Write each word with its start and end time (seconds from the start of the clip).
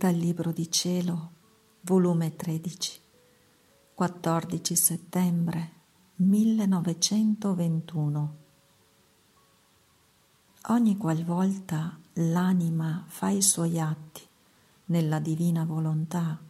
Dal 0.00 0.14
Libro 0.14 0.50
di 0.50 0.70
Cielo, 0.70 1.32
volume 1.82 2.34
13, 2.34 3.00
14 3.94 4.74
settembre 4.74 5.72
1921. 6.14 8.36
Ogni 10.68 10.96
qualvolta 10.96 12.00
l'anima 12.14 13.04
fa 13.08 13.28
i 13.28 13.42
suoi 13.42 13.78
atti 13.78 14.22
nella 14.86 15.18
divina 15.18 15.66
volontà, 15.66 16.40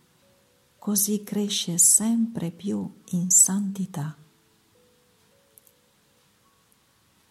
così 0.78 1.24
cresce 1.24 1.76
sempre 1.76 2.52
più 2.52 3.00
in 3.06 3.30
santità. 3.30 4.16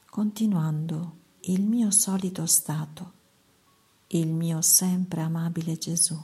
Continuando 0.05 1.17
il 1.43 1.61
mio 1.61 1.91
solito 1.91 2.45
stato, 2.45 3.18
il 4.11 4.33
mio 4.33 4.61
sempre 4.61 5.21
amabile 5.21 5.77
Gesù, 5.77 6.19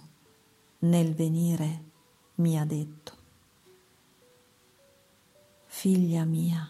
nel 0.79 1.13
venire 1.13 1.83
mi 2.35 2.57
ha 2.57 2.65
detto, 2.65 3.13
Figlia 5.65 6.23
mia, 6.23 6.67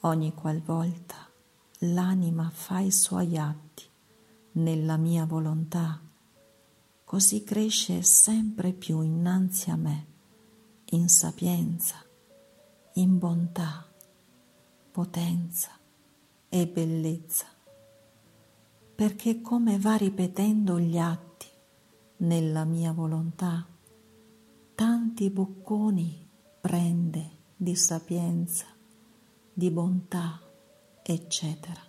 ogni 0.00 0.34
qualvolta 0.34 1.16
l'anima 1.78 2.50
fa 2.50 2.80
i 2.80 2.92
suoi 2.92 3.38
atti 3.38 3.84
nella 4.52 4.98
mia 4.98 5.24
volontà, 5.24 5.98
così 7.04 7.42
cresce 7.42 8.02
sempre 8.02 8.74
più 8.74 9.00
innanzi 9.00 9.70
a 9.70 9.76
me, 9.76 10.06
in 10.90 11.08
sapienza, 11.08 12.04
in 12.94 13.18
bontà, 13.18 13.88
potenza 14.90 15.70
e 16.50 16.66
bellezza 16.66 17.58
perché 19.00 19.40
come 19.40 19.78
va 19.78 19.96
ripetendo 19.96 20.78
gli 20.78 20.98
atti 20.98 21.46
nella 22.18 22.64
mia 22.64 22.92
volontà, 22.92 23.66
tanti 24.74 25.30
bocconi 25.30 26.28
prende 26.60 27.30
di 27.56 27.74
sapienza, 27.76 28.66
di 29.54 29.70
bontà, 29.70 30.38
eccetera. 31.02 31.80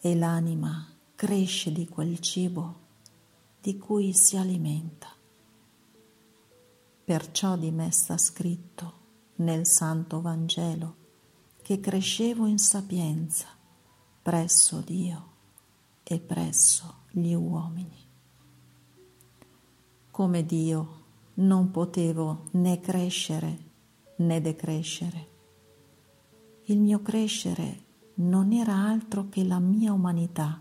E 0.00 0.14
l'anima 0.14 0.96
cresce 1.14 1.70
di 1.72 1.86
quel 1.86 2.20
cibo 2.20 2.80
di 3.60 3.76
cui 3.76 4.14
si 4.14 4.38
alimenta. 4.38 5.08
Perciò 7.04 7.54
di 7.58 7.70
me 7.70 7.90
sta 7.90 8.16
scritto 8.16 8.92
nel 9.36 9.66
Santo 9.66 10.22
Vangelo 10.22 10.96
che 11.60 11.80
crescevo 11.80 12.46
in 12.46 12.56
sapienza 12.56 13.48
presso 14.22 14.80
Dio 14.80 15.34
e 16.08 16.20
presso 16.20 17.02
gli 17.10 17.32
uomini. 17.32 18.04
Come 20.12 20.46
Dio 20.46 21.04
non 21.34 21.72
potevo 21.72 22.44
né 22.52 22.78
crescere 22.78 23.64
né 24.18 24.40
decrescere. 24.40 25.28
Il 26.66 26.78
mio 26.78 27.02
crescere 27.02 27.82
non 28.14 28.52
era 28.52 28.74
altro 28.74 29.28
che 29.28 29.44
la 29.44 29.58
mia 29.58 29.92
umanità, 29.92 30.60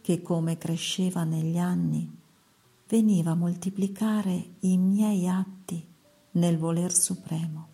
che 0.00 0.22
come 0.22 0.56
cresceva 0.56 1.24
negli 1.24 1.58
anni 1.58 2.08
veniva 2.88 3.32
a 3.32 3.34
moltiplicare 3.34 4.54
i 4.60 4.78
miei 4.78 5.26
atti 5.26 5.84
nel 6.32 6.56
voler 6.56 6.92
supremo. 6.92 7.68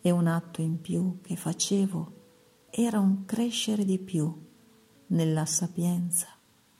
E 0.00 0.10
un 0.10 0.26
atto 0.26 0.62
in 0.62 0.80
più 0.80 1.20
che 1.20 1.36
facevo 1.36 2.22
era 2.70 2.98
un 2.98 3.26
crescere 3.26 3.84
di 3.84 3.98
più 3.98 4.52
nella 5.08 5.46
sapienza 5.46 6.28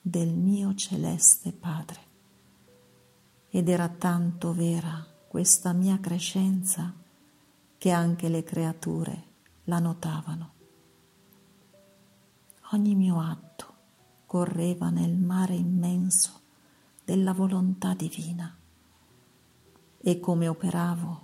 del 0.01 0.35
mio 0.35 0.75
celeste 0.75 1.53
Padre. 1.53 2.01
Ed 3.51 3.69
era 3.69 3.89
tanto 3.89 4.53
vera 4.53 5.07
questa 5.29 5.73
mia 5.73 5.99
crescenza 6.01 6.93
che 7.77 7.91
anche 7.91 8.29
le 8.29 8.43
creature 8.43 9.25
la 9.65 9.79
notavano. 9.79 10.53
Ogni 12.73 12.95
mio 12.95 13.21
atto 13.21 13.75
correva 14.27 14.91
nel 14.91 15.17
mare 15.17 15.55
immenso 15.55 16.41
della 17.05 17.33
volontà 17.33 17.95
divina 17.95 18.57
e 20.01 20.21
come 20.21 20.49
operavo 20.49 21.21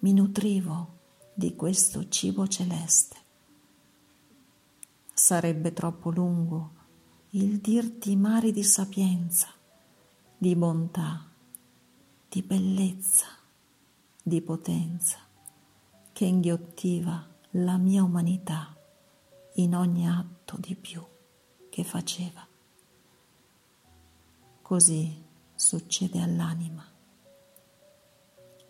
mi 0.00 0.12
nutrivo 0.12 0.98
di 1.34 1.54
questo 1.54 2.08
cibo 2.08 2.48
celeste 2.48 3.19
Sarebbe 5.22 5.74
troppo 5.74 6.10
lungo 6.10 6.70
il 7.32 7.60
dirti 7.60 8.16
mari 8.16 8.52
di 8.52 8.64
sapienza, 8.64 9.48
di 10.36 10.56
bontà, 10.56 11.30
di 12.26 12.40
bellezza, 12.42 13.26
di 14.22 14.40
potenza 14.40 15.18
che 16.10 16.24
inghiottiva 16.24 17.28
la 17.50 17.76
mia 17.76 18.02
umanità 18.02 18.74
in 19.56 19.76
ogni 19.76 20.08
atto 20.08 20.56
di 20.58 20.74
più 20.74 21.04
che 21.68 21.84
faceva. 21.84 22.44
Così 24.62 25.22
succede 25.54 26.22
all'anima. 26.22 26.90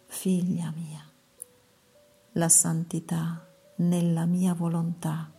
Figlia 0.04 0.72
mia, 0.72 1.08
la 2.32 2.48
santità 2.48 3.48
nella 3.76 4.26
mia 4.26 4.52
volontà 4.52 5.38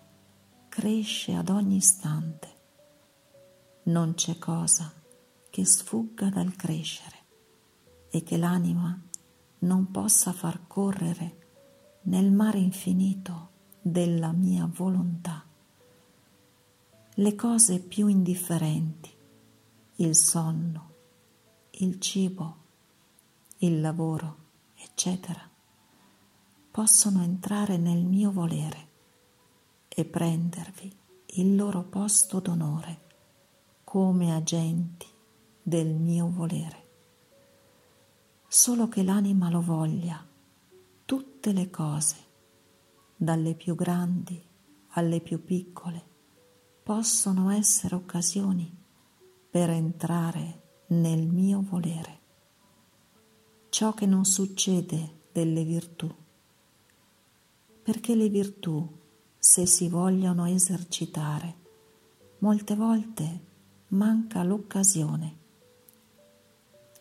cresce 0.72 1.34
ad 1.34 1.50
ogni 1.50 1.76
istante. 1.76 2.48
Non 3.84 4.14
c'è 4.14 4.38
cosa 4.38 4.94
che 5.50 5.66
sfugga 5.66 6.30
dal 6.30 6.56
crescere 6.56 7.18
e 8.10 8.24
che 8.24 8.38
l'anima 8.38 8.98
non 9.60 9.92
possa 9.92 10.32
far 10.32 10.68
correre 10.68 12.00
nel 12.04 12.32
mare 12.32 12.60
infinito 12.60 13.50
della 13.82 14.32
mia 14.32 14.66
volontà. 14.66 15.44
Le 17.16 17.36
cose 17.36 17.82
più 17.82 18.08
indifferenti, 18.08 19.12
il 19.96 20.16
sonno, 20.16 20.94
il 21.72 22.00
cibo, 22.00 22.56
il 23.58 23.82
lavoro, 23.82 24.38
eccetera, 24.78 25.50
possono 26.72 27.24
entrare 27.24 27.76
nel 27.76 28.06
mio 28.06 28.32
volere 28.32 28.91
e 30.02 30.06
prendervi 30.06 30.92
il 31.36 31.56
loro 31.56 31.84
posto 31.84 32.40
d'onore 32.40 33.10
come 33.84 34.34
agenti 34.34 35.06
del 35.62 35.94
mio 35.94 36.28
volere. 36.28 36.90
Solo 38.48 38.88
che 38.88 39.04
l'anima 39.04 39.50
lo 39.50 39.62
voglia, 39.62 40.26
tutte 41.06 41.54
le 41.54 41.70
cose, 41.70 42.16
dalle 43.16 43.54
più 43.54 43.76
grandi 43.76 44.44
alle 44.94 45.22
più 45.22 45.44
piccole, 45.44 46.04
possono 46.82 47.52
essere 47.52 47.94
occasioni 47.96 48.76
per 49.52 49.70
entrare 49.70 50.62
nel 50.88 51.28
mio 51.28 51.62
volere. 51.62 52.20
Ciò 53.70 53.94
che 53.94 54.08
non 54.08 54.26
succede 54.26 55.28
delle 55.32 55.64
virtù, 55.64 56.14
perché 57.84 58.16
le 58.16 58.30
virtù 58.30 59.00
se 59.52 59.66
si 59.66 59.90
vogliono 59.90 60.46
esercitare. 60.46 61.56
Molte 62.38 62.74
volte 62.74 63.40
manca 63.90 64.44
l'occasione. 64.44 65.40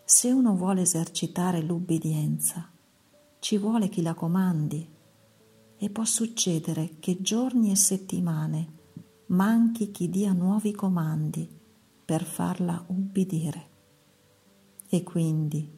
Se 0.04 0.32
uno 0.32 0.56
vuole 0.56 0.80
esercitare 0.80 1.62
l'ubbidienza, 1.62 2.68
ci 3.38 3.56
vuole 3.56 3.88
chi 3.88 4.02
la 4.02 4.14
comandi 4.14 4.84
e 5.76 5.90
può 5.90 6.04
succedere 6.04 6.96
che 6.98 7.22
giorni 7.22 7.70
e 7.70 7.76
settimane 7.76 8.72
manchi 9.26 9.92
chi 9.92 10.10
dia 10.10 10.32
nuovi 10.32 10.72
comandi 10.72 11.48
per 12.04 12.24
farla 12.24 12.82
ubbidire. 12.88 13.68
E 14.88 15.04
quindi, 15.04 15.70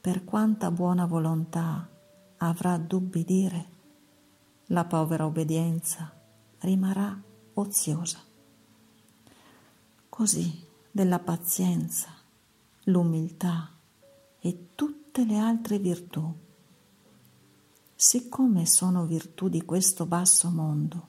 per 0.00 0.22
quanta 0.22 0.70
buona 0.70 1.04
volontà 1.04 1.90
avrà 2.36 2.78
d'ubbidire, 2.78 3.71
la 4.72 4.84
povera 4.84 5.26
obbedienza 5.26 6.10
rimarrà 6.60 7.20
oziosa. 7.54 8.18
Così 10.08 10.64
della 10.90 11.18
pazienza, 11.18 12.08
l'umiltà 12.84 13.70
e 14.40 14.68
tutte 14.74 15.26
le 15.26 15.36
altre 15.36 15.78
virtù, 15.78 16.26
siccome 17.94 18.64
sono 18.64 19.04
virtù 19.04 19.48
di 19.48 19.62
questo 19.62 20.06
basso 20.06 20.48
mondo, 20.48 21.08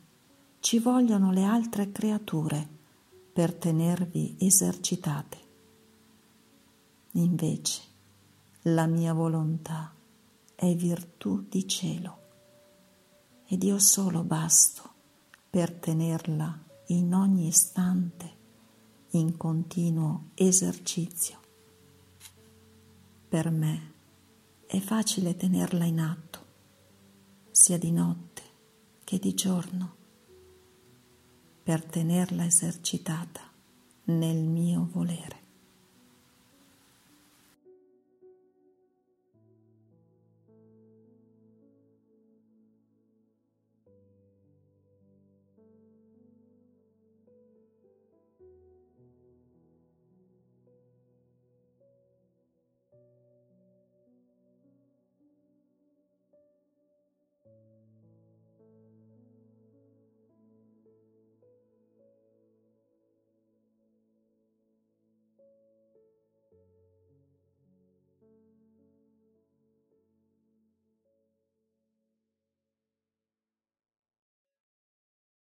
ci 0.60 0.80
vogliono 0.80 1.32
le 1.32 1.46
altre 1.46 1.92
creature 1.92 2.68
per 3.32 3.54
tenervi 3.54 4.36
esercitate. 4.40 5.38
Invece, 7.12 7.82
la 8.64 8.88
mia 8.88 9.14
volontà 9.14 9.94
è 10.54 10.76
virtù 10.76 11.46
di 11.48 11.66
cielo 11.68 12.23
ed 13.54 13.62
io 13.62 13.78
solo 13.78 14.24
basto 14.24 14.82
per 15.48 15.72
tenerla 15.72 16.60
in 16.88 17.14
ogni 17.14 17.46
istante 17.46 18.32
in 19.12 19.38
continuo 19.38 20.32
esercizio. 20.34 21.38
Per 23.30 23.52
me 23.52 23.92
è 24.66 24.80
facile 24.80 25.36
tenerla 25.36 25.86
in 25.86 26.00
atto, 26.00 26.46
sia 27.52 27.78
di 27.78 27.92
notte 27.92 28.42
che 29.04 29.20
di 29.20 29.36
giorno, 29.36 29.96
per 31.62 31.86
tenerla 31.86 32.44
esercitata 32.44 33.42
nel 34.06 34.44
mio 34.48 34.90
volere. 34.92 35.43